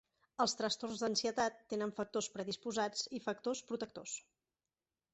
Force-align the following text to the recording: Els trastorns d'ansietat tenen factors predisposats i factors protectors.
Els 0.45 0.55
trastorns 0.61 1.03
d'ansietat 1.03 1.61
tenen 1.75 1.95
factors 2.01 2.31
predisposats 2.39 3.07
i 3.21 3.25
factors 3.31 3.65
protectors. 3.71 4.21